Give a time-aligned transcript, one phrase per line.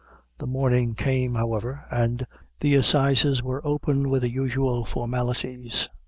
[0.39, 2.25] The morning came, however, and
[2.59, 5.89] the assies were opened with the usual formalities.